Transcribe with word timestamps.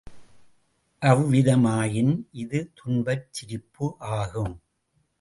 அவ்விதமாயின், 1.01 2.13
இது 2.31 2.71
துன்பச் 2.73 3.27
சிரிப்பு 3.31 3.95
ஆகும். 3.99 4.55